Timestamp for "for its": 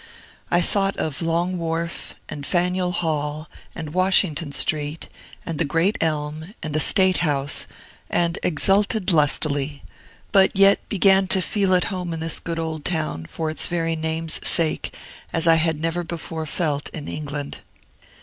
13.27-13.67